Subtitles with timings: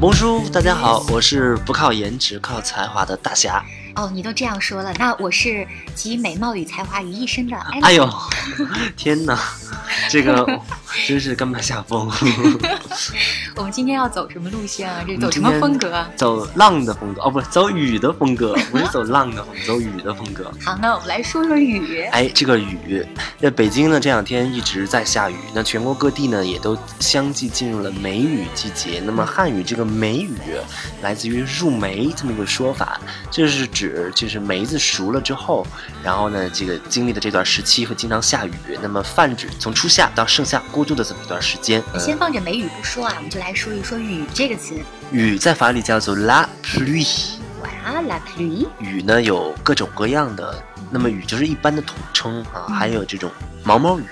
[0.00, 3.62] Bonjour，大家好，我是不靠颜值靠才华的大侠。
[3.96, 7.54] 哦，你都这样说了，那我是集美貌与才华于一身的。
[7.82, 8.08] 哎呦，
[8.96, 9.38] 天哪，
[10.08, 10.58] 这个
[11.06, 12.10] 真是甘拜下风。
[13.56, 15.04] 我们今天要走什么路线啊？
[15.06, 16.10] 这走什么风格啊？
[16.16, 20.50] 走浪的风格哦，不是走雨的风格，不是走浪的风格，走雨的风格。
[20.64, 22.02] 好，那我们来说说雨。
[22.12, 23.06] 哎，这个雨，
[23.38, 29.02] 那北京呢这两天一直在下雨，那全国各地呢也都相继进入了梅雨季节。
[29.04, 30.34] 那么汉语这个梅雨
[31.02, 35.66] 来自于入梅这么一个说法，这是指就是梅子熟了之后，
[36.02, 41.82] 然后呢这个经历的这段时期会经常下雨，那么泛指从初夏到盛夏过渡的这么一段时间。
[41.92, 44.74] 呃先放着梅雨不说啊，我们就来说一说雨这个词。
[45.12, 47.36] 雨在法语叫做 la pluie。
[47.62, 53.30] 哇，la pluie，雨呢有各种各样的，那么雨就是一般的统称啊，嗯还有这种
[53.64, 54.04] 毛毛雨，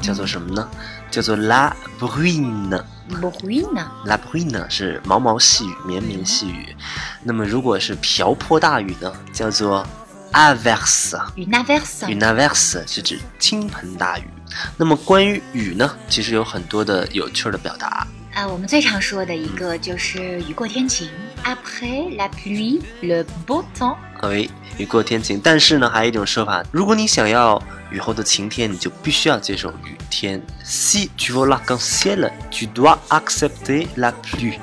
[0.00, 0.68] 叫做什么呢？
[1.10, 2.82] 叫做 la bruine。
[3.10, 6.76] bruine 呢？la bruine 是毛毛细雨、绵绵细雨。
[7.24, 9.84] 那么如果是瓢泼大雨呢，叫做
[10.32, 11.18] averse。
[11.34, 14.24] une averse，une averse 是指倾盆大雨。
[14.76, 18.06] 那么关于雨呢，其实有很多的有趣儿的表达。
[18.34, 21.08] 啊，我们最常说的一个就是雨过天晴
[21.44, 23.96] ，après la pluie le beau temps。
[24.20, 24.48] 哎，
[24.78, 25.40] 雨过天晴。
[25.42, 30.40] 但是呢，还有一种说法，如果你想要雨后的晴天，你就必须要接受雨天。
[30.64, 34.58] Si tu veux l'arc-en-ciel, tu dois accepter la pluie。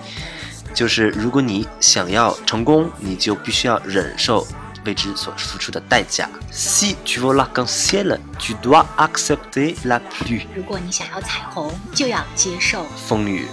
[0.73, 4.47] 就是如果你想要成功，你就必须要忍受
[4.87, 6.27] 为之所付出的代价。
[6.51, 10.47] Si tu veux l'arc-en-ciel, tu dois accepter la pluie。
[10.55, 13.45] 如果你想要彩虹，就要接受风雨。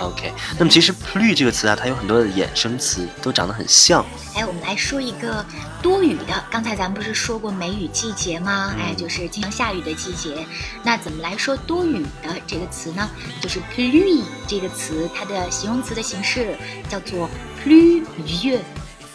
[0.00, 4.04] OK，那么其实 pluie 这个词啊，它有很多的衍生词，都长得很像。
[4.34, 5.44] 哎，我们来说一个
[5.80, 6.44] 多雨的。
[6.50, 8.74] 刚才咱们不是说过梅雨季节吗？
[8.76, 10.44] 嗯哎，就是经常下雨的季节。
[10.82, 13.08] 那怎么来说多雨的这个词呢？
[13.40, 16.56] 就是 pluie 这个词，它的形容词的形式
[16.88, 17.30] 叫做
[17.64, 18.58] pluvieux。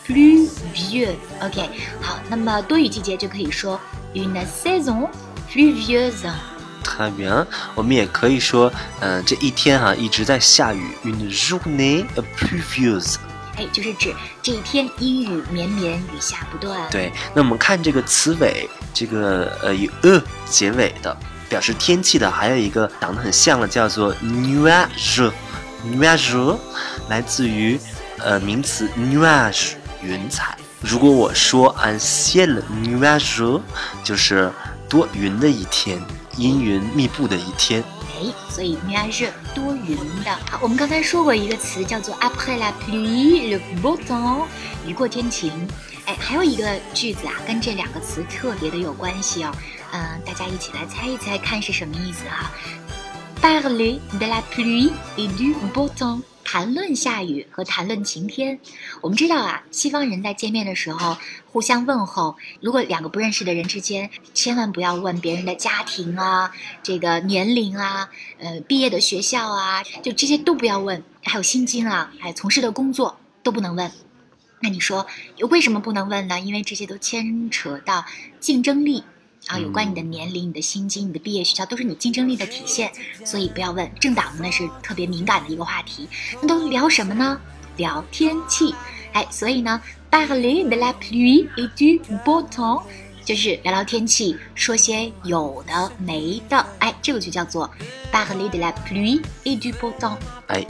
[0.08, 1.16] pluvieux。
[1.42, 1.70] OK，
[2.02, 3.80] 好，那么多雨季节就可以说
[4.14, 5.10] une saison
[5.52, 6.32] pluvieuse。
[6.84, 7.46] 太 bien，
[7.76, 12.06] 我们也可以说，嗯、这一天哈、一直在下雨，une journée
[12.38, 13.16] pluvieuse。
[13.58, 16.80] 哎，就是指这一天阴雨绵绵，雨下不断。
[16.90, 21.16] 对，那我们看这个词尾，这个呃以 e 结尾的，
[21.50, 25.32] 表示天气的，还有一个长得很像的，叫做 nuage。
[25.86, 26.58] nuage
[27.10, 27.80] 来自于
[28.20, 29.74] 呃名词 nuage
[30.04, 30.58] 云彩。
[30.82, 33.62] 如果我说 un ciel nuageux，
[34.04, 34.52] 就是
[34.88, 36.02] 多云的一天，
[36.38, 37.84] 阴云密布的一天。
[38.20, 40.32] 哎，所以 nuage 多云的。
[40.50, 44.46] 好，我们刚才说过一个词叫做 après la pluie le beau temps，
[44.86, 45.52] 雨过天晴。
[46.06, 49.52] 哎，还有一个句子啊，跟这两个词特别的有关系哦。
[49.92, 52.52] 嗯、大家一起来猜一猜，看是什么意思哈、
[53.42, 58.58] Parler de la pluie et du beau temps，谈论下雨和谈论晴天。
[59.02, 68.10] 我们知道啊，西方人在见面的时候互相问候，如果两个不认识的人之间，千万不要问别人的家庭啊、这个年龄啊、
[68.40, 73.92] 呃毕业的学校啊，就这些都不要问，还有薪金啊，还有从事的工作都不能问。
[74.62, 75.06] 那你说
[75.50, 76.40] 为什么不能问呢？
[76.40, 78.06] 因为这些都牵扯到
[78.40, 79.04] 竞争力
[79.46, 82.92] 啊，有关你的年龄、你的薪金、你的毕业学校，都是你竞争力的体现，
[83.24, 83.90] 所以不要问。
[83.96, 86.08] 政党那是特别敏感的一个话题，
[86.42, 87.40] 那都聊什么呢？
[87.78, 88.74] 聊天气。
[89.14, 89.82] 哎，所以呢
[90.12, 92.84] ，parler de la pluie et du beau temps，
[93.24, 96.66] 就是聊聊天气，说些有的没的。
[96.80, 97.70] 哎，这个就叫做
[98.12, 100.18] parler de la pluie et du beau temps。
[100.48, 100.66] 哎，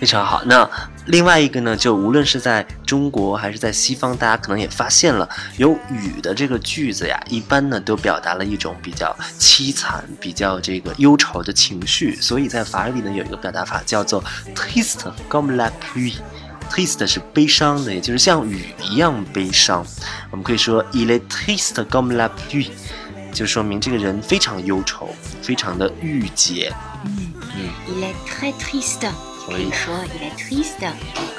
[0.00, 0.42] 非常好。
[0.44, 0.68] 那
[1.06, 12.16] 另外一个呢，就无论是在中国还是在西方，大家可能也发现了，有雨的这个句子呀，一般呢都表达了一种比较凄惨、比较这个忧愁的情绪。
[12.16, 14.22] 所以在法语里呢，有一个表达法叫做
[14.54, 16.14] triste comme la pluie。
[16.70, 19.86] triste 是悲伤的，也就是像雨一样悲伤。
[20.30, 22.70] 我们可以说 il est triste comme la pluie，
[23.32, 26.74] 就说明这个人非常忧愁，非常的郁结。
[27.04, 27.68] 嗯嗯。
[27.86, 29.10] Il est très triste，
[29.46, 29.94] 可以说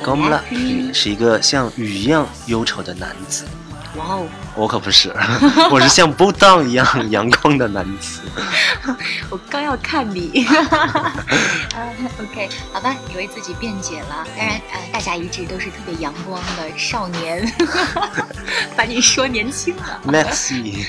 [0.03, 3.45] comme la pluie 是一个像雨一样忧愁的男子。
[3.97, 5.09] 哇哦，我可不是，
[5.71, 8.19] 我是像 o n 一样阳光的男子。
[9.31, 10.45] 我刚要看你。
[12.21, 14.27] OK，好吧，你为自己辩解了。
[14.35, 17.49] 当然，呃，大家一直都是特别阳光的少年，
[18.75, 20.01] 把你说年轻了。
[20.05, 20.85] Merci。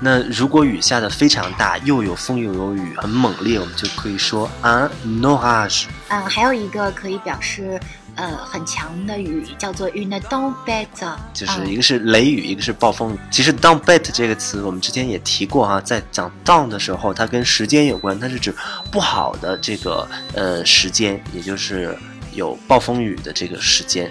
[0.00, 4.90] 那如果雨下的非常大，又有风又有雨，很猛烈，我们就可以说 un
[5.20, 5.84] orage。
[6.08, 7.80] 嗯，还有一个可以表示。
[8.20, 13.18] 呃，很强的雨叫做 une tempête，就是一个是雷雨，一个是暴风雨。
[13.30, 18.52] 其实 tempête 这个词我们之前也提过哈，在讲 down 的时候，它跟时间有关，它是指
[18.90, 20.04] 不好的这个
[20.34, 21.96] 呃时间，也就是
[22.32, 24.10] 有暴风雨的这个时间。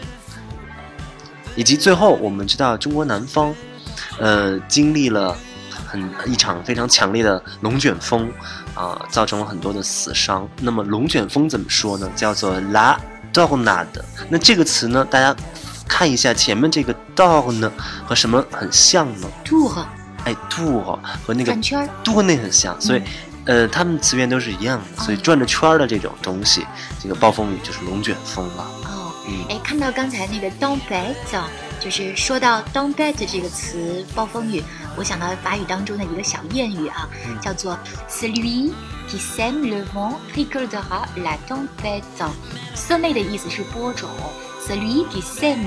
[1.58, 3.54] 以及最后，我们知道中国南方，
[4.20, 5.38] 呃，经历了
[5.88, 8.30] 很一场非常强烈的龙卷风
[8.76, 10.48] 啊，造成了很多的死伤。
[10.62, 12.10] 那么龙卷风怎么说呢？
[12.16, 12.98] 叫做 la。
[13.34, 15.06] Dog 的那这个词呢？
[15.06, 15.36] 大家
[15.88, 17.72] 看一下前面这个 dog 呢，
[18.08, 19.86] 和什么很像呢？Tour，
[20.24, 23.04] 哎，tour 和那个转圈 tour 那很像，所以
[23.46, 25.04] 呃，它们词源都是一样的。
[25.04, 26.66] 所以转着圈儿的这种东西，
[27.00, 28.64] 这个暴风雨就是龙卷风了。
[28.86, 29.12] 哦，
[29.50, 31.14] 哎，看到刚才那个 tempête，
[31.80, 34.64] 就是说到 tempête 这个词，暴风雨，
[34.96, 37.08] 我想到法语当中的一个小谚语啊，
[37.42, 37.78] 叫做
[38.10, 38.72] celui。
[39.10, 42.02] Qui sème le vent récoltera la tempête。
[42.76, 44.10] 色内的意思是播种
[44.68, 45.66] ，celui qui sème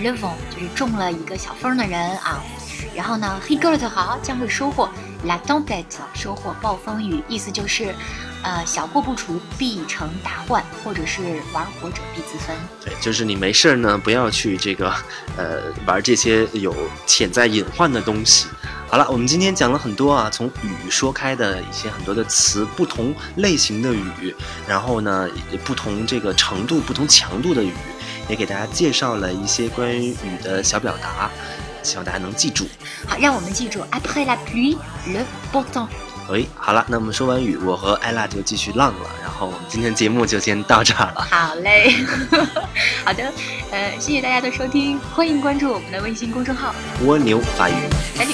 [0.00, 2.42] le vent 就是种了一个小风的人啊。
[2.94, 4.88] 然后呢，récoltera 将会收获
[5.26, 5.84] la tempête，
[6.14, 7.94] 收获暴风雨，意思就是，
[8.42, 12.56] 呃，小过不除必成大患，或者是玩火者必自焚。
[12.84, 14.94] 对，就是你没事儿呢，不要去这个，
[15.36, 16.74] 呃，玩这些有
[17.06, 18.46] 潜在隐患的东西。
[18.88, 24.34] 好了，我们今天讲了很多啊，从雨说开的一些很多的词，不同类型的雨，
[24.66, 25.28] 然后呢，
[25.64, 27.72] 不同这个程度、不同强度的雨，
[28.28, 31.30] 也给大家介绍了一些关于雨的小表达，
[31.82, 32.66] 希望大家能记住。
[33.06, 35.88] 好，让我们记住，après la pluie，le beau temps。
[36.28, 39.08] 喂，好了，那我们说完雨，我和艾拉就继续浪了。
[39.22, 41.26] 然后我们今天节目就先到这儿了。
[41.30, 41.94] 好嘞，
[43.02, 43.32] 好的，
[43.70, 47.72] 呃，谢谢大家的收听，欢迎关注我们的微信公众号蜗牛法语。
[48.18, 48.26] 来，